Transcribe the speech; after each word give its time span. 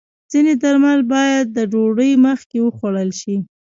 ځینې 0.31 0.53
درمل 0.63 0.99
باید 1.13 1.45
د 1.51 1.59
ډوډۍ 1.71 2.11
مخکې 2.25 2.57
وخوړل 2.61 3.09
شي. 3.21 3.35